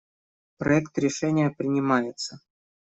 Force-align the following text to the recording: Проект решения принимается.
Проект 0.57 0.97
решения 0.97 1.51
принимается. 1.53 2.41